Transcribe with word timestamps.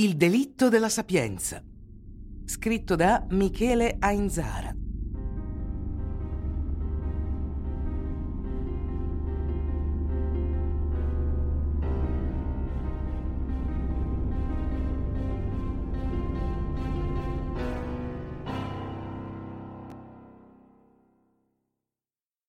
Il 0.00 0.16
delitto 0.16 0.70
della 0.70 0.88
sapienza. 0.88 1.62
Scritto 2.46 2.96
da 2.96 3.26
Michele 3.32 3.96
Ainzara. 3.98 4.74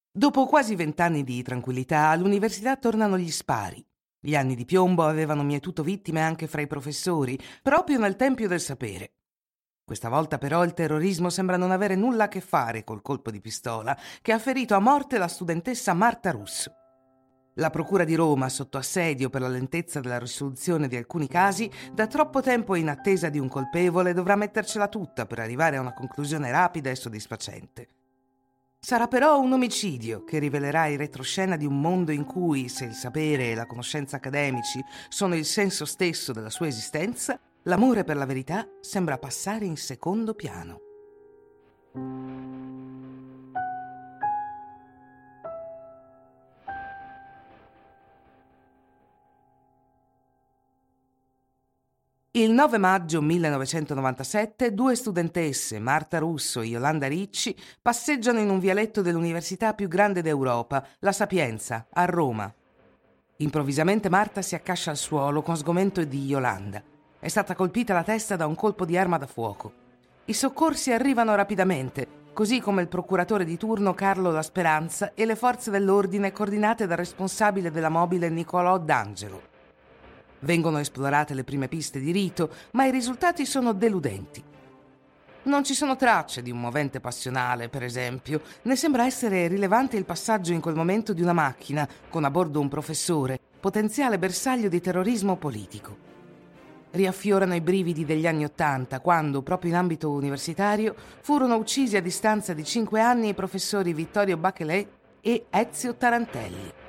Dopo 0.09 0.45
quasi 0.45 0.75
vent'anni 0.75 1.25
di 1.25 1.43
tranquillità, 1.43 2.07
all'università 2.07 2.77
tornano 2.77 3.17
gli 3.17 3.29
spari. 3.29 3.85
Gli 4.23 4.35
anni 4.35 4.53
di 4.53 4.65
piombo 4.65 5.03
avevano 5.03 5.41
mietuto 5.41 5.81
vittime 5.81 6.21
anche 6.21 6.45
fra 6.45 6.61
i 6.61 6.67
professori, 6.67 7.39
proprio 7.63 7.97
nel 7.97 8.15
Tempio 8.15 8.47
del 8.47 8.61
Sapere. 8.61 9.13
Questa 9.83 10.09
volta 10.09 10.37
però 10.37 10.63
il 10.63 10.75
terrorismo 10.75 11.31
sembra 11.31 11.57
non 11.57 11.71
avere 11.71 11.95
nulla 11.95 12.25
a 12.25 12.27
che 12.27 12.39
fare 12.39 12.83
col 12.83 13.01
colpo 13.01 13.31
di 13.31 13.41
pistola 13.41 13.97
che 14.21 14.31
ha 14.31 14.37
ferito 14.37 14.75
a 14.75 14.79
morte 14.79 15.17
la 15.17 15.27
studentessa 15.27 15.95
Marta 15.95 16.29
Russo. 16.29 16.71
La 17.55 17.71
Procura 17.71 18.03
di 18.03 18.13
Roma, 18.13 18.47
sotto 18.47 18.77
assedio 18.77 19.31
per 19.31 19.41
la 19.41 19.47
lentezza 19.47 19.99
della 19.99 20.19
risoluzione 20.19 20.87
di 20.87 20.95
alcuni 20.95 21.27
casi, 21.27 21.69
da 21.91 22.05
troppo 22.05 22.41
tempo 22.41 22.75
in 22.75 22.89
attesa 22.89 23.27
di 23.27 23.39
un 23.39 23.49
colpevole 23.49 24.13
dovrà 24.13 24.35
mettercela 24.35 24.87
tutta 24.87 25.25
per 25.25 25.39
arrivare 25.39 25.77
a 25.77 25.81
una 25.81 25.93
conclusione 25.93 26.51
rapida 26.51 26.91
e 26.91 26.95
soddisfacente. 26.95 28.00
Sarà 28.83 29.07
però 29.07 29.39
un 29.39 29.53
omicidio 29.53 30.23
che 30.23 30.39
rivelerà 30.39 30.87
il 30.87 30.97
retroscena 30.97 31.55
di 31.55 31.67
un 31.67 31.79
mondo 31.79 32.11
in 32.11 32.25
cui, 32.25 32.67
se 32.67 32.85
il 32.85 32.93
sapere 32.93 33.51
e 33.51 33.55
la 33.55 33.67
conoscenza 33.67 34.15
accademici 34.15 34.83
sono 35.07 35.35
il 35.35 35.45
senso 35.45 35.85
stesso 35.85 36.31
della 36.31 36.49
sua 36.49 36.65
esistenza, 36.65 37.39
l'amore 37.65 38.03
per 38.03 38.17
la 38.17 38.25
verità 38.25 38.67
sembra 38.81 39.19
passare 39.19 39.65
in 39.65 39.77
secondo 39.77 40.33
piano. 40.33 40.79
Il 52.33 52.51
9 52.51 52.77
maggio 52.77 53.21
1997 53.21 54.73
due 54.73 54.95
studentesse, 54.95 55.79
Marta 55.79 56.17
Russo 56.17 56.61
e 56.61 56.67
Yolanda 56.67 57.07
Ricci, 57.07 57.53
passeggiano 57.81 58.39
in 58.39 58.49
un 58.49 58.57
vialetto 58.57 59.01
dell'università 59.01 59.73
più 59.73 59.89
grande 59.89 60.21
d'Europa, 60.21 60.81
La 60.99 61.11
Sapienza, 61.11 61.87
a 61.91 62.05
Roma. 62.05 62.49
Improvvisamente 63.35 64.07
Marta 64.07 64.41
si 64.41 64.55
accascia 64.55 64.91
al 64.91 64.95
suolo 64.95 65.41
con 65.41 65.57
sgomento 65.57 66.01
di 66.05 66.23
Yolanda. 66.23 66.81
È 67.19 67.27
stata 67.27 67.53
colpita 67.53 67.93
la 67.93 68.03
testa 68.03 68.37
da 68.37 68.47
un 68.47 68.55
colpo 68.55 68.85
di 68.85 68.95
arma 68.95 69.17
da 69.17 69.27
fuoco. 69.27 69.73
I 70.23 70.33
soccorsi 70.33 70.93
arrivano 70.93 71.35
rapidamente, 71.35 72.07
così 72.31 72.61
come 72.61 72.81
il 72.81 72.87
procuratore 72.87 73.43
di 73.43 73.57
turno 73.57 73.93
Carlo 73.93 74.31
La 74.31 74.41
Speranza 74.41 75.13
e 75.15 75.25
le 75.25 75.35
forze 75.35 75.69
dell'ordine 75.69 76.31
coordinate 76.31 76.87
dal 76.87 76.95
responsabile 76.95 77.71
della 77.71 77.89
mobile 77.89 78.29
Nicolò 78.29 78.77
D'Angelo. 78.77 79.50
Vengono 80.41 80.79
esplorate 80.79 81.33
le 81.33 81.43
prime 81.43 81.67
piste 81.67 81.99
di 81.99 82.11
rito, 82.11 82.51
ma 82.71 82.85
i 82.85 82.91
risultati 82.91 83.45
sono 83.45 83.73
deludenti. 83.73 84.43
Non 85.43 85.63
ci 85.63 85.73
sono 85.73 85.95
tracce 85.95 86.43
di 86.43 86.51
un 86.51 86.59
movente 86.59 86.99
passionale, 86.99 87.67
per 87.67 87.83
esempio, 87.83 88.41
né 88.63 88.75
sembra 88.75 89.05
essere 89.05 89.47
rilevante 89.47 89.97
il 89.97 90.05
passaggio 90.05 90.53
in 90.53 90.61
quel 90.61 90.75
momento 90.75 91.13
di 91.13 91.21
una 91.23 91.33
macchina 91.33 91.87
con 92.09 92.23
a 92.25 92.29
bordo 92.29 92.59
un 92.59 92.69
professore, 92.69 93.39
potenziale 93.59 94.19
bersaglio 94.19 94.69
di 94.69 94.79
terrorismo 94.79 95.37
politico. 95.37 96.09
Riaffiorano 96.91 97.55
i 97.55 97.61
brividi 97.61 98.05
degli 98.05 98.27
anni 98.27 98.43
Ottanta, 98.43 98.99
quando, 98.99 99.41
proprio 99.41 99.71
in 99.71 99.77
ambito 99.77 100.11
universitario, 100.11 100.93
furono 101.21 101.55
uccisi 101.55 101.97
a 101.97 102.01
distanza 102.01 102.53
di 102.53 102.63
cinque 102.63 102.99
anni 102.99 103.29
i 103.29 103.33
professori 103.33 103.93
Vittorio 103.93 104.37
Bachelet 104.37 104.87
e 105.21 105.45
Ezio 105.49 105.95
Tarantelli. 105.95 106.80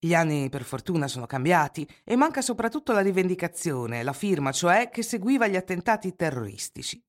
Gli 0.00 0.14
anni 0.14 0.48
per 0.48 0.62
fortuna 0.62 1.08
sono 1.08 1.26
cambiati 1.26 1.88
e 2.04 2.14
manca 2.14 2.40
soprattutto 2.40 2.92
la 2.92 3.00
rivendicazione, 3.00 4.04
la 4.04 4.12
firma 4.12 4.52
cioè 4.52 4.90
che 4.90 5.02
seguiva 5.02 5.48
gli 5.48 5.56
attentati 5.56 6.14
terroristici. 6.14 7.02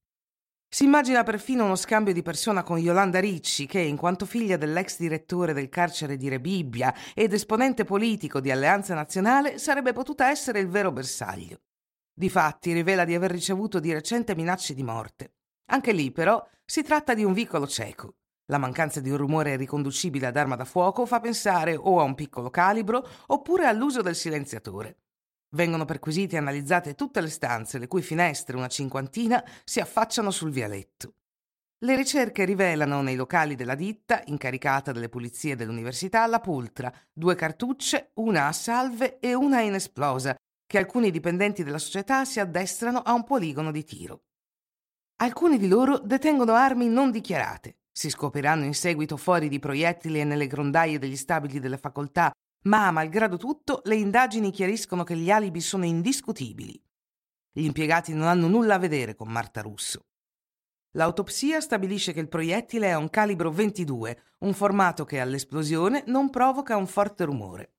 Si 0.71 0.85
immagina 0.85 1.23
perfino 1.23 1.65
uno 1.65 1.75
scambio 1.75 2.13
di 2.13 2.23
persona 2.23 2.63
con 2.63 2.79
Yolanda 2.79 3.19
Ricci 3.19 3.67
che, 3.67 3.79
in 3.79 3.95
quanto 3.95 4.25
figlia 4.25 4.57
dell'ex 4.57 4.97
direttore 4.97 5.53
del 5.53 5.69
carcere 5.69 6.17
di 6.17 6.29
Rebibbia 6.29 6.93
ed 7.13 7.33
esponente 7.33 7.85
politico 7.85 8.39
di 8.39 8.49
Alleanza 8.49 8.95
Nazionale, 8.95 9.59
sarebbe 9.59 9.93
potuta 9.93 10.29
essere 10.29 10.59
il 10.59 10.67
vero 10.67 10.91
bersaglio. 10.91 11.61
Difatti 12.11 12.73
rivela 12.73 13.05
di 13.05 13.13
aver 13.13 13.31
ricevuto 13.31 13.79
di 13.79 13.93
recente 13.93 14.35
minacce 14.35 14.73
di 14.73 14.83
morte. 14.83 15.33
Anche 15.71 15.91
lì, 15.91 16.11
però, 16.11 16.43
si 16.65 16.81
tratta 16.81 17.13
di 17.13 17.23
un 17.23 17.33
vicolo 17.33 17.67
cieco. 17.67 18.15
La 18.49 18.57
mancanza 18.57 18.99
di 18.99 19.11
un 19.11 19.17
rumore 19.17 19.55
riconducibile 19.57 20.25
ad 20.25 20.35
arma 20.35 20.55
da 20.55 20.65
fuoco 20.65 21.05
fa 21.05 21.19
pensare 21.19 21.75
o 21.75 21.99
a 21.99 22.03
un 22.03 22.15
piccolo 22.15 22.49
calibro 22.49 23.07
oppure 23.27 23.67
all'uso 23.67 24.01
del 24.01 24.15
silenziatore. 24.15 24.97
Vengono 25.49 25.85
perquisite 25.85 26.35
e 26.35 26.39
analizzate 26.39 26.95
tutte 26.95 27.21
le 27.21 27.29
stanze, 27.29 27.77
le 27.77 27.87
cui 27.87 28.01
finestre, 28.01 28.55
una 28.55 28.67
cinquantina, 28.67 29.43
si 29.63 29.79
affacciano 29.79 30.31
sul 30.31 30.49
vialetto. 30.49 31.13
Le 31.81 31.95
ricerche 31.95 32.43
rivelano 32.43 33.01
nei 33.01 33.15
locali 33.15 33.55
della 33.55 33.75
ditta, 33.75 34.21
incaricata 34.25 34.91
delle 34.91 35.09
pulizie 35.09 35.55
dell'università, 35.55 36.25
la 36.25 36.39
pultra, 36.39 36.91
due 37.13 37.35
cartucce, 37.35 38.11
una 38.15 38.47
a 38.47 38.51
salve 38.51 39.19
e 39.19 39.33
una 39.35 39.61
inesplosa, 39.61 40.35
che 40.65 40.77
alcuni 40.77 41.11
dipendenti 41.11 41.63
della 41.63 41.77
società 41.77 42.25
si 42.25 42.39
addestrano 42.39 42.99
a 42.99 43.13
un 43.13 43.23
poligono 43.23 43.71
di 43.71 43.83
tiro. 43.83 44.23
Alcuni 45.21 45.57
di 45.57 45.67
loro 45.67 45.99
detengono 45.99 46.53
armi 46.53 46.87
non 46.87 47.11
dichiarate, 47.11 47.78
si 47.99 48.09
scopriranno 48.09 48.63
in 48.63 48.73
seguito 48.73 49.17
fuori 49.17 49.49
di 49.49 49.59
proiettili 49.59 50.21
e 50.21 50.23
nelle 50.23 50.47
grondaie 50.47 50.99
degli 50.99 51.17
stabili 51.17 51.59
delle 51.59 51.77
facoltà, 51.77 52.31
ma, 52.63 52.91
malgrado 52.91 53.35
tutto, 53.35 53.81
le 53.83 53.95
indagini 53.95 54.51
chiariscono 54.51 55.03
che 55.03 55.17
gli 55.17 55.29
alibi 55.29 55.59
sono 55.59 55.83
indiscutibili. 55.83 56.81
Gli 57.51 57.65
impiegati 57.65 58.13
non 58.13 58.27
hanno 58.27 58.47
nulla 58.47 58.75
a 58.75 58.79
vedere 58.79 59.15
con 59.15 59.27
Marta 59.27 59.59
Russo. 59.59 60.05
L'autopsia 60.91 61.59
stabilisce 61.59 62.13
che 62.13 62.21
il 62.21 62.29
proiettile 62.29 62.87
è 62.87 62.95
un 62.95 63.09
calibro 63.09 63.51
22, 63.51 64.21
un 64.39 64.53
formato 64.53 65.03
che 65.03 65.19
all'esplosione 65.19 66.05
non 66.07 66.29
provoca 66.29 66.77
un 66.77 66.87
forte 66.87 67.25
rumore. 67.25 67.73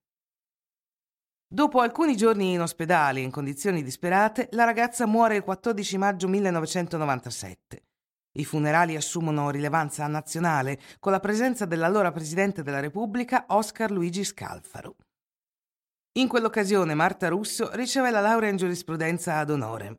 Dopo 1.49 1.81
alcuni 1.81 2.15
giorni 2.15 2.53
in 2.53 2.61
ospedale 2.61 3.21
in 3.21 3.31
condizioni 3.31 3.83
disperate, 3.83 4.51
la 4.53 4.65
ragazza 4.65 5.07
muore 5.07 5.37
il 5.37 5.45
14 5.45 5.97
maggio 5.97 6.29
1997. 6.29 7.85
I 8.33 8.45
funerali 8.45 8.95
assumono 8.95 9.51
rilevanza 9.51 10.07
nazionale 10.07 10.79
con 11.01 11.11
la 11.11 11.19
presenza 11.19 11.65
dell'allora 11.65 12.13
Presidente 12.13 12.63
della 12.63 12.79
Repubblica 12.79 13.47
Oscar 13.49 13.91
Luigi 13.91 14.23
Scalfaro. 14.23 14.95
In 16.19 16.29
quell'occasione 16.29 16.95
Marta 16.95 17.29
Russo 17.29 17.71
riceve 17.75 18.11
la 18.11 18.21
laurea 18.21 18.51
in 18.51 18.57
giurisprudenza 18.57 19.39
ad 19.39 19.51
onore. 19.51 19.95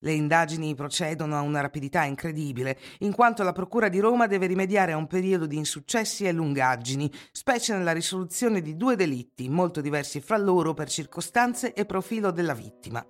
Le 0.00 0.12
indagini 0.12 0.74
procedono 0.74 1.36
a 1.36 1.40
una 1.40 1.60
rapidità 1.60 2.02
incredibile, 2.02 2.78
in 2.98 3.14
quanto 3.14 3.44
la 3.44 3.52
Procura 3.52 3.88
di 3.88 4.00
Roma 4.00 4.26
deve 4.26 4.46
rimediare 4.46 4.92
a 4.92 4.96
un 4.96 5.06
periodo 5.06 5.46
di 5.46 5.56
insuccessi 5.56 6.24
e 6.24 6.32
lungaggini, 6.32 7.10
specie 7.30 7.76
nella 7.76 7.92
risoluzione 7.92 8.60
di 8.60 8.76
due 8.76 8.96
delitti 8.96 9.48
molto 9.48 9.80
diversi 9.80 10.20
fra 10.20 10.36
loro 10.36 10.74
per 10.74 10.88
circostanze 10.88 11.72
e 11.72 11.86
profilo 11.86 12.32
della 12.32 12.54
vittima 12.54 13.04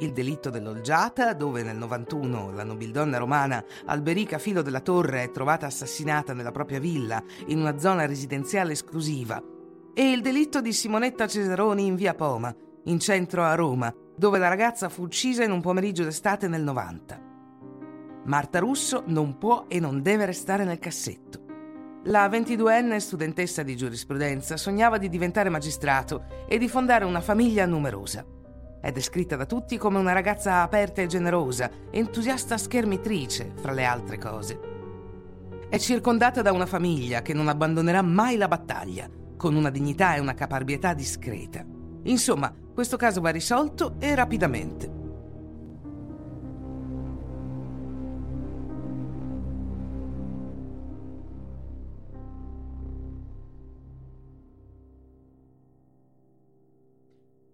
il 0.00 0.12
delitto 0.12 0.50
dell'Olgiata, 0.50 1.32
dove 1.32 1.62
nel 1.62 1.76
91 1.76 2.52
la 2.52 2.64
nobildonna 2.64 3.18
romana 3.18 3.64
Alberica 3.86 4.38
Filo 4.38 4.62
della 4.62 4.80
Torre 4.80 5.24
è 5.24 5.30
trovata 5.30 5.66
assassinata 5.66 6.32
nella 6.32 6.50
propria 6.50 6.80
villa 6.80 7.22
in 7.46 7.58
una 7.58 7.78
zona 7.78 8.06
residenziale 8.06 8.72
esclusiva, 8.72 9.42
e 9.94 10.10
il 10.10 10.22
delitto 10.22 10.60
di 10.60 10.72
Simonetta 10.72 11.26
Cesaroni 11.26 11.86
in 11.86 11.94
via 11.94 12.14
Poma, 12.14 12.54
in 12.84 12.98
centro 12.98 13.44
a 13.44 13.54
Roma, 13.54 13.94
dove 14.16 14.38
la 14.38 14.48
ragazza 14.48 14.88
fu 14.88 15.02
uccisa 15.02 15.44
in 15.44 15.50
un 15.50 15.60
pomeriggio 15.60 16.04
d'estate 16.04 16.48
nel 16.48 16.62
90. 16.62 17.20
Marta 18.24 18.58
Russo 18.60 19.02
non 19.06 19.36
può 19.36 19.66
e 19.68 19.80
non 19.80 20.00
deve 20.00 20.26
restare 20.26 20.64
nel 20.64 20.78
cassetto. 20.78 21.40
La 22.06 22.28
22enne 22.28 22.96
studentessa 22.96 23.62
di 23.62 23.76
giurisprudenza 23.76 24.56
sognava 24.56 24.98
di 24.98 25.08
diventare 25.08 25.48
magistrato 25.48 26.24
e 26.48 26.58
di 26.58 26.68
fondare 26.68 27.04
una 27.04 27.20
famiglia 27.20 27.64
numerosa. 27.66 28.24
È 28.82 28.90
descritta 28.90 29.36
da 29.36 29.46
tutti 29.46 29.78
come 29.78 30.00
una 30.00 30.10
ragazza 30.10 30.60
aperta 30.62 31.02
e 31.02 31.06
generosa, 31.06 31.70
entusiasta 31.92 32.58
schermitrice, 32.58 33.52
fra 33.54 33.70
le 33.70 33.84
altre 33.84 34.18
cose. 34.18 34.58
È 35.68 35.78
circondata 35.78 36.42
da 36.42 36.50
una 36.50 36.66
famiglia 36.66 37.22
che 37.22 37.32
non 37.32 37.46
abbandonerà 37.46 38.02
mai 38.02 38.36
la 38.36 38.48
battaglia, 38.48 39.08
con 39.36 39.54
una 39.54 39.70
dignità 39.70 40.16
e 40.16 40.18
una 40.18 40.34
caparbietà 40.34 40.94
discreta. 40.94 41.64
Insomma, 42.02 42.52
questo 42.74 42.96
caso 42.96 43.20
va 43.20 43.30
risolto 43.30 43.94
e 44.00 44.16
rapidamente. 44.16 45.01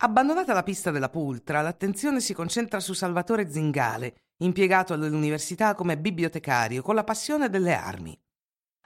Abbandonata 0.00 0.52
la 0.52 0.62
pista 0.62 0.92
della 0.92 1.08
pultra, 1.08 1.60
l'attenzione 1.60 2.20
si 2.20 2.32
concentra 2.32 2.78
su 2.78 2.92
Salvatore 2.92 3.50
Zingale, 3.50 4.14
impiegato 4.44 4.92
all'università 4.92 5.74
come 5.74 5.98
bibliotecario 5.98 6.82
con 6.82 6.94
la 6.94 7.02
passione 7.02 7.50
delle 7.50 7.74
armi. 7.74 8.16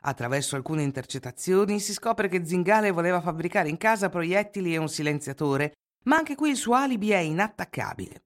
Attraverso 0.05 0.56
alcune 0.56 0.82
intercettazioni 0.82 1.81
si 1.81 1.93
scopre 1.93 2.29
che 2.29 2.47
Zingale 2.47 2.93
voleva 2.93 3.20
fabbricare 3.20 3.69
in 3.69 3.76
casa 3.76 4.09
proiettili 4.09 4.73
e 4.73 4.79
un 4.79 4.88
silenziatore, 4.88 5.75
ma 6.05 6.17
anche 6.17 6.35
qui 6.35 6.49
il 6.49 6.56
suo 6.56 6.76
alibi 6.76 7.11
è 7.11 7.19
inattaccabile. 7.19 8.25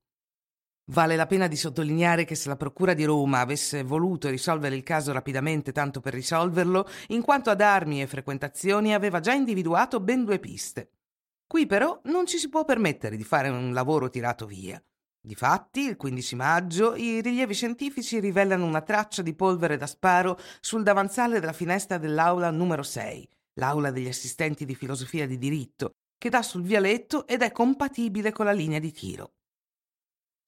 Vale 0.93 1.17
la 1.17 1.27
pena 1.27 1.49
di 1.49 1.57
sottolineare 1.57 2.25
che 2.25 2.37
se 2.37 2.49
la 2.49 2.57
Procura 2.57 2.95
di 2.95 3.03
Roma 3.03 3.41
avesse 3.41 3.83
voluto 3.83 4.29
risolvere 4.29 4.77
il 4.77 4.85
caso 4.85 5.11
rapidamente 5.11 5.73
tanto 5.73 6.01
per 6.01 6.15
risolverlo, 6.15 6.87
in 7.09 7.23
quanto 7.23 7.51
ad 7.51 7.61
armi 7.61 8.01
e 8.01 8.07
frequentazioni 8.07 8.95
aveva 8.95 9.19
già 9.19 9.33
individuato 9.33 9.99
ben 9.99 10.25
due 10.25 10.39
piste. 10.39 10.91
Qui 11.47 11.67
però 11.67 12.01
non 12.05 12.27
ci 12.27 12.39
si 12.39 12.49
può 12.49 12.65
permettere 12.65 13.17
di 13.17 13.25
fare 13.25 13.49
un 13.49 13.73
lavoro 13.73 14.09
tirato 14.09 14.47
via. 14.47 14.83
Difatti, 15.21 15.81
il 15.81 15.97
15 15.97 16.37
maggio, 16.37 16.95
i 16.95 17.21
rilievi 17.21 17.55
scientifici 17.55 18.21
rivelano 18.21 18.65
una 18.65 18.83
traccia 18.83 19.23
di 19.23 19.35
polvere 19.35 19.77
da 19.77 19.87
sparo 19.87 20.39
sul 20.61 20.83
davanzale 20.83 21.41
della 21.41 21.53
finestra 21.53 21.99
dell'aula 21.99 22.51
numero 22.51 22.83
6, 22.83 23.29
l'aula 23.55 23.91
degli 23.91 24.07
assistenti 24.07 24.65
di 24.65 24.75
filosofia 24.75 25.27
di 25.27 25.37
diritto, 25.37 25.91
che 26.17 26.29
dà 26.31 26.43
sul 26.43 26.63
vialetto 26.63 27.27
ed 27.27 27.43
è 27.43 27.51
compatibile 27.51 28.31
con 28.33 28.45
la 28.45 28.53
linea 28.53 28.79
di 28.79 28.93
tiro. 28.93 29.33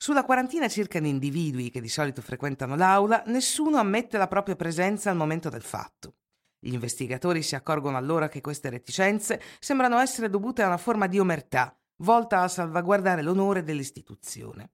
Sulla 0.01 0.25
quarantina 0.25 0.69
circa 0.69 1.01
di 1.01 1.09
individui 1.09 1.71
che 1.71 1.81
di 1.81 1.89
solito 1.89 2.23
frequentano 2.23 2.77
l'aula, 2.77 3.25
nessuno 3.27 3.79
ammette 3.79 4.17
la 4.17 4.29
propria 4.29 4.55
presenza 4.55 5.11
al 5.11 5.17
momento 5.17 5.49
del 5.49 5.63
fatto. 5.63 6.18
Gli 6.59 6.73
investigatori 6.73 7.43
si 7.43 7.55
accorgono 7.55 7.97
allora 7.97 8.29
che 8.29 8.41
queste 8.41 8.69
reticenze 8.69 9.41
sembrano 9.61 9.99
essere 9.99 10.29
dovute 10.29 10.63
a 10.63 10.67
una 10.67 10.77
forma 10.77 11.07
di 11.07 11.19
omertà, 11.19 11.77
volta 11.99 12.41
a 12.41 12.49
salvaguardare 12.49 13.23
l'onore 13.23 13.63
dell'istituzione. 13.63 14.73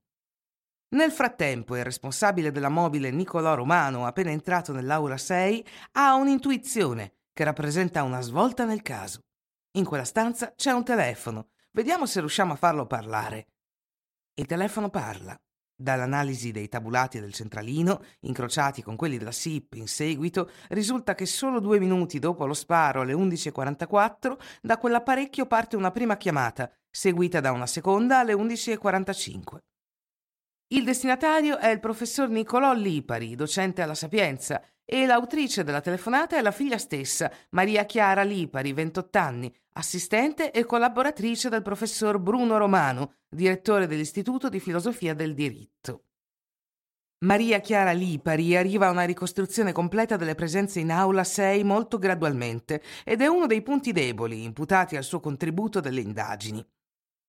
Nel 0.94 1.10
frattempo 1.10 1.76
il 1.76 1.84
responsabile 1.84 2.52
della 2.52 2.69
mobile 2.69 3.10
Nicolò 3.10 3.54
Romano, 3.54 4.06
appena 4.06 4.31
entrato 4.31 4.72
nell'aula 4.72 5.19
6, 5.19 5.66
ha 5.92 6.14
un'intuizione 6.14 7.16
che 7.32 7.44
rappresenta 7.44 8.04
una 8.04 8.20
svolta 8.20 8.64
nel 8.64 8.82
caso. 8.82 9.25
In 9.72 9.84
quella 9.84 10.04
stanza 10.04 10.54
c'è 10.54 10.70
un 10.70 10.84
telefono. 10.84 11.48
Vediamo 11.72 12.06
se 12.06 12.20
riusciamo 12.20 12.52
a 12.52 12.56
farlo 12.56 12.87
parlare. 12.87 13.48
Il 14.34 14.46
telefono 14.46 14.88
parla. 14.88 15.37
Dall'analisi 15.76 16.53
dei 16.53 16.69
tabulati 16.69 17.19
del 17.19 17.32
centralino, 17.32 18.03
incrociati 18.21 18.81
con 18.82 18.94
quelli 18.94 19.19
della 19.19 19.32
SIP 19.32 19.75
in 19.75 19.88
seguito, 19.88 20.50
risulta 20.69 21.15
che 21.15 21.26
solo 21.26 21.59
due 21.59 21.81
minuti 21.81 22.21
dopo 22.21 22.47
lo 22.47 22.55
sparo 22.55 23.00
alle 23.00 23.12
11.44 23.12 24.37
da 24.62 24.79
quell'apparecchio 24.79 25.47
parte 25.47 25.76
una 25.76 25.91
prima 25.91 26.17
chiamata, 26.17 26.71
seguita 26.88 27.41
da 27.41 27.50
una 27.50 27.67
seconda 27.67 28.21
alle 28.21 28.35
11.45. 28.35 29.59
Il 30.69 30.85
destinatario 30.85 31.59
è 31.59 31.69
il 31.69 31.81
professor 31.81 32.29
Niccolò 32.29 32.73
Lipari, 32.73 33.35
docente 33.35 33.82
alla 33.82 33.94
Sapienza, 33.94 34.62
e 34.84 35.06
l'autrice 35.06 35.64
della 35.64 35.81
telefonata 35.81 36.36
è 36.36 36.42
la 36.42 36.50
figlia 36.50 36.78
stessa, 36.78 37.31
Maria 37.50 37.84
Chiara 37.84 38.22
Lipari, 38.22 38.72
28 38.72 39.19
anni, 39.19 39.54
assistente 39.72 40.50
e 40.50 40.64
collaboratrice 40.64 41.48
del 41.48 41.62
professor 41.62 42.19
Bruno 42.19 42.58
Romano, 42.58 43.14
direttore 43.28 43.86
dell'Istituto 43.86 44.48
di 44.48 44.60
Filosofia 44.60 45.14
del 45.14 45.34
Diritto. 45.34 46.04
Maria 47.25 47.60
Chiara 47.60 47.92
Lipari 47.92 48.54
arriva 48.54 48.88
a 48.88 48.90
una 48.90 49.04
ricostruzione 49.04 49.72
completa 49.72 50.16
delle 50.16 50.34
presenze 50.34 50.81
in 50.81 50.90
aula 50.90 51.25
6 51.25 51.64
molto 51.64 51.98
gradualmente 51.98 52.82
ed 53.02 53.22
è 53.22 53.26
uno 53.26 53.46
dei 53.46 53.62
punti 53.62 53.92
deboli 53.92 54.42
imputati 54.44 54.96
al 54.96 55.04
suo 55.04 55.20
contributo 55.20 55.80
delle 55.80 56.02
indagini. 56.02 56.64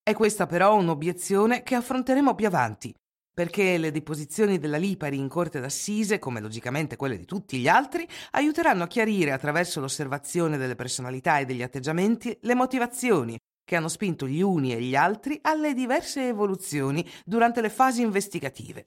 È 0.02 0.12
questa 0.12 0.44
però 0.44 0.76
un'obiezione 0.76 1.62
che 1.62 1.74
affronteremo 1.74 2.34
più 2.34 2.46
avanti, 2.46 2.94
perché 3.36 3.76
le 3.76 3.90
deposizioni 3.90 4.58
della 4.58 4.78
Lipari 4.78 5.18
in 5.18 5.28
corte 5.28 5.60
d'assise, 5.60 6.18
come 6.18 6.40
logicamente 6.40 6.96
quelle 6.96 7.18
di 7.18 7.26
tutti 7.26 7.58
gli 7.58 7.68
altri, 7.68 8.08
aiuteranno 8.30 8.84
a 8.84 8.86
chiarire 8.86 9.32
attraverso 9.32 9.78
l'osservazione 9.78 10.56
delle 10.56 10.74
personalità 10.74 11.36
e 11.36 11.44
degli 11.44 11.60
atteggiamenti 11.60 12.34
le 12.40 12.54
motivazioni 12.54 13.38
che 13.62 13.76
hanno 13.76 13.88
spinto 13.88 14.26
gli 14.26 14.40
uni 14.40 14.72
e 14.72 14.80
gli 14.80 14.96
altri 14.96 15.38
alle 15.42 15.74
diverse 15.74 16.28
evoluzioni 16.28 17.06
durante 17.26 17.60
le 17.60 17.68
fasi 17.68 18.00
investigative. 18.00 18.86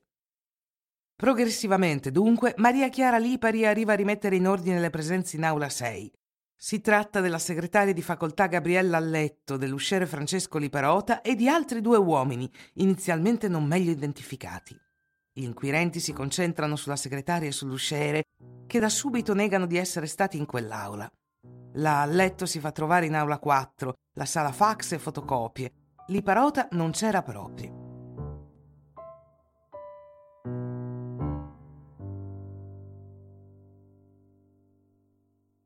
Progressivamente, 1.16 2.10
dunque, 2.10 2.56
Maria 2.58 2.90
Chiara 2.90 3.20
Lipari 3.20 3.68
arriva 3.68 3.94
a 3.94 3.98
rimettere 3.98 4.36
in 4.36 4.48
ordine 4.48 4.80
le 4.80 4.90
presenze 4.90 5.36
in 5.36 5.44
aula 5.44 5.70
6, 5.70 6.12
si 6.62 6.82
tratta 6.82 7.22
della 7.22 7.40
segretaria 7.40 7.94
di 7.94 8.02
facoltà 8.02 8.48
Gabriella 8.48 8.98
Alletto, 8.98 9.56
dell'usciere 9.56 10.06
Francesco 10.06 10.58
Liparota 10.58 11.22
e 11.22 11.36
di 11.36 11.48
altri 11.48 11.80
due 11.80 11.96
uomini, 11.96 12.52
inizialmente 12.74 13.48
non 13.48 13.64
meglio 13.64 13.92
identificati. 13.92 14.78
Gli 15.32 15.44
inquirenti 15.44 16.02
si 16.02 16.12
concentrano 16.12 16.76
sulla 16.76 16.98
segretaria 16.98 17.48
e 17.48 17.54
sull'usciere, 17.54 18.24
che 18.68 18.80
da 18.80 18.90
subito 18.90 19.34
negano 19.34 19.68
di 19.68 19.78
essere 19.78 20.06
stati 20.06 20.36
in 20.36 20.46
quell'aula. 20.46 21.10
La 21.76 22.02
Alletto 22.02 22.46
si 22.46 22.60
fa 22.60 22.74
trovare 22.74 23.06
in 23.06 23.16
aula 23.16 23.40
4, 23.40 23.94
la 24.16 24.26
sala 24.26 24.52
fax 24.52 24.92
e 24.92 25.00
fotocopie. 25.00 25.72
Liparota 26.08 26.68
non 26.72 26.92
c'era 26.92 27.22
proprio. 27.22 27.79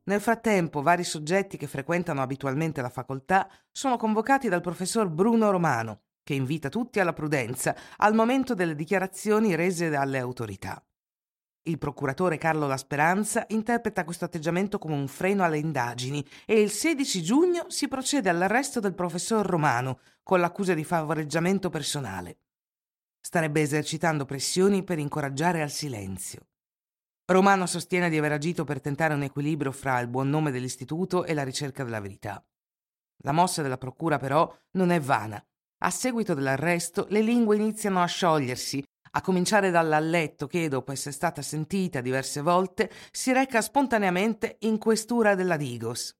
Nel 0.05 0.19
frattempo, 0.19 0.81
vari 0.81 1.03
soggetti 1.03 1.55
che 1.55 1.67
frequentano 1.67 2.21
abitualmente 2.21 2.81
la 2.81 2.89
facoltà 2.89 3.49
sono 3.71 3.95
convocati 3.95 4.49
dal 4.49 4.59
professor 4.59 5.07
Bruno 5.07 5.49
Romano, 5.49 6.01
che 6.23 6.33
invita 6.33 6.67
tutti 6.67 6.99
alla 6.99 7.13
prudenza 7.13 7.75
al 7.97 8.13
momento 8.13 8.53
delle 8.53 8.75
dichiarazioni 8.75 9.55
rese 9.55 9.89
dalle 9.89 10.19
autorità. 10.19 10.83
Il 11.65 11.77
procuratore 11.77 12.37
Carlo 12.37 12.67
La 12.67 12.75
Speranza 12.75 13.45
interpreta 13.47 14.03
questo 14.03 14.25
atteggiamento 14.25 14.77
come 14.77 14.95
un 14.95 15.07
freno 15.07 15.45
alle 15.45 15.59
indagini 15.59 16.25
e 16.45 16.59
il 16.59 16.69
16 16.69 17.23
giugno 17.23 17.69
si 17.69 17.87
procede 17.87 18.27
all'arresto 18.27 18.81
del 18.81 18.93
professor 18.93 19.45
Romano 19.45 19.99
con 20.21 20.41
l'accusa 20.41 20.73
di 20.73 20.83
favoreggiamento 20.83 21.69
personale. 21.69 22.39
Starebbe 23.21 23.61
esercitando 23.61 24.25
pressioni 24.25 24.83
per 24.83 24.99
incoraggiare 24.99 25.61
al 25.61 25.71
silenzio. 25.71 26.47
Romano 27.25 27.65
sostiene 27.67 28.09
di 28.09 28.17
aver 28.17 28.33
agito 28.33 28.65
per 28.65 28.81
tentare 28.81 29.13
un 29.13 29.23
equilibrio 29.23 29.71
fra 29.71 29.99
il 29.99 30.09
buon 30.09 30.29
nome 30.29 30.51
dell'istituto 30.51 31.23
e 31.23 31.33
la 31.33 31.43
ricerca 31.43 31.85
della 31.85 32.01
verità. 32.01 32.45
La 33.23 33.31
mossa 33.31 33.61
della 33.61 33.77
procura, 33.77 34.17
però, 34.17 34.53
non 34.71 34.89
è 34.89 34.99
vana. 34.99 35.41
A 35.85 35.89
seguito 35.89 36.33
dell'arresto, 36.33 37.05
le 37.09 37.21
lingue 37.21 37.55
iniziano 37.55 38.01
a 38.01 38.05
sciogliersi, 38.05 38.83
a 39.11 39.21
cominciare 39.21 39.71
dall'alletto 39.71 40.47
che, 40.47 40.67
dopo 40.67 40.91
essere 40.91 41.13
stata 41.13 41.41
sentita 41.41 42.01
diverse 42.01 42.41
volte, 42.41 42.91
si 43.11 43.31
reca 43.31 43.61
spontaneamente 43.61 44.57
in 44.61 44.77
questura 44.77 45.33
della 45.33 45.55
Digos. 45.55 46.13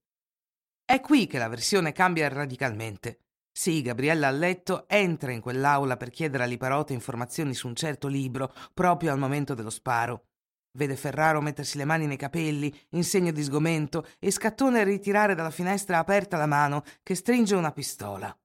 È 0.85 1.01
qui 1.01 1.27
che 1.27 1.37
la 1.37 1.49
versione 1.49 1.91
cambia 1.91 2.29
radicalmente. 2.29 3.19
Sì, 3.51 3.81
Gabriella 3.81 4.29
Alletto 4.29 4.87
entra 4.87 5.33
in 5.33 5.41
quell'aula 5.41 5.97
per 5.97 6.11
chiedere 6.11 6.43
a 6.43 6.47
Liparote 6.47 6.93
informazioni 6.93 7.53
su 7.53 7.67
un 7.67 7.75
certo 7.75 8.07
libro 8.07 8.53
proprio 8.73 9.11
al 9.11 9.19
momento 9.19 9.53
dello 9.53 9.69
sparo. 9.69 10.27
Vede 10.75 10.95
Ferraro 10.95 11.39
mettersi 11.39 11.77
le 11.77 11.85
mani 11.85 12.07
nei 12.07 12.17
capelli, 12.17 12.75
in 12.91 13.03
segno 13.03 13.31
di 13.31 13.43
sgomento, 13.43 14.07
e 14.17 14.31
Scattone 14.31 14.83
ritirare 14.83 15.35
dalla 15.35 15.51
finestra 15.51 15.99
aperta 15.99 16.35
la 16.35 16.47
mano 16.47 16.83
che 17.03 17.13
stringe 17.13 17.53
una 17.53 17.71
pistola. 17.71 18.35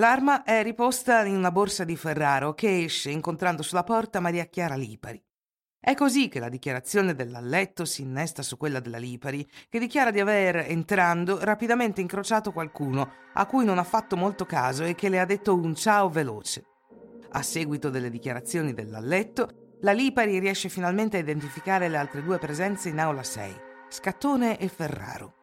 L'arma 0.00 0.42
è 0.42 0.64
riposta 0.64 1.24
in 1.24 1.36
una 1.36 1.52
borsa 1.52 1.84
di 1.84 1.94
Ferraro 1.94 2.54
che 2.54 2.82
esce 2.82 3.10
incontrando 3.10 3.62
sulla 3.62 3.84
porta 3.84 4.18
Maria 4.18 4.46
Chiara 4.46 4.74
Lipari. 4.74 5.22
È 5.78 5.94
così 5.94 6.26
che 6.26 6.40
la 6.40 6.48
dichiarazione 6.48 7.14
dell'alletto 7.14 7.84
si 7.84 8.02
innesta 8.02 8.42
su 8.42 8.56
quella 8.56 8.80
della 8.80 8.98
Lipari, 8.98 9.48
che 9.68 9.78
dichiara 9.78 10.10
di 10.10 10.18
aver, 10.18 10.56
entrando, 10.56 11.38
rapidamente 11.44 12.00
incrociato 12.00 12.50
qualcuno 12.50 13.12
a 13.34 13.46
cui 13.46 13.64
non 13.64 13.78
ha 13.78 13.84
fatto 13.84 14.16
molto 14.16 14.44
caso 14.44 14.82
e 14.82 14.96
che 14.96 15.08
le 15.08 15.20
ha 15.20 15.24
detto 15.24 15.54
un 15.54 15.76
ciao 15.76 16.08
veloce. 16.08 16.66
A 17.30 17.42
seguito 17.42 17.90
delle 17.90 18.10
dichiarazioni 18.10 18.74
dell'alletto, 18.74 19.61
la 19.82 19.92
Lipari 19.92 20.38
riesce 20.38 20.68
finalmente 20.68 21.16
a 21.16 21.20
identificare 21.20 21.88
le 21.88 21.96
altre 21.96 22.22
due 22.22 22.38
presenze 22.38 22.88
in 22.88 23.00
aula 23.00 23.24
6, 23.24 23.54
Scattone 23.88 24.58
e 24.58 24.68
Ferraro. 24.68 25.34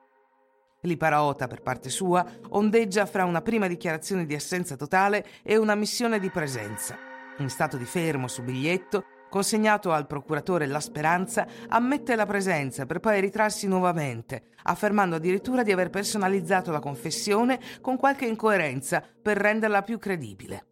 Liparota, 0.82 1.48
per 1.48 1.62
parte 1.62 1.90
sua, 1.90 2.26
ondeggia 2.52 3.06
fra 3.06 3.26
una 3.26 3.42
prima 3.42 3.68
dichiarazione 3.68 4.26
di 4.26 4.34
assenza 4.34 4.78
totale 4.78 5.26
e 5.44 5.58
una 5.58 5.76
missione 5.76 6.20
di 6.20 6.30
presenza. 6.30 6.98
In 7.40 7.50
stato 7.50 7.76
di 7.76 7.84
fermo 7.84 8.30
su 8.30 8.42
biglietto, 8.42 9.04
consegnato 9.30 9.92
al 9.92 10.08
procuratore 10.08 10.68
La 10.68 10.80
Speranza, 10.80 11.46
ammette 11.68 12.16
la 12.16 12.26
presenza 12.26 12.86
per 12.86 13.02
poi 13.02 13.20
ritrarsi 13.20 13.68
nuovamente, 13.68 14.52
affermando 14.64 15.18
addirittura 15.18 15.64
di 15.64 15.74
aver 15.74 15.90
personalizzato 15.90 16.72
la 16.72 16.80
confessione 16.80 17.60
con 17.82 17.98
qualche 17.98 18.26
incoerenza 18.26 19.04
per 19.22 19.36
renderla 19.36 19.82
più 19.82 20.00
credibile. 20.00 20.69